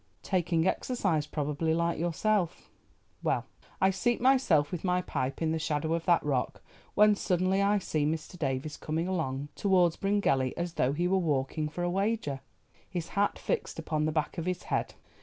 [0.23, 2.71] "Taking exercise, probably, like yourself.
[3.21, 3.45] Well,
[3.79, 6.63] I seat myself with my pipe in the shadow of that rock,
[6.95, 8.35] when suddenly I see Mr.
[8.35, 12.39] Davies coming along towards Bryngelly as though he were walking for a wager,
[12.89, 14.95] his hat fixed upon the back of his head.